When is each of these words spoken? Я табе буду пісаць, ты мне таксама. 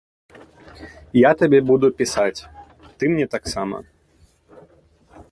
Я 1.17 1.31
табе 1.41 1.59
буду 1.71 1.87
пісаць, 1.99 2.41
ты 2.97 3.03
мне 3.11 3.27
таксама. 3.35 3.77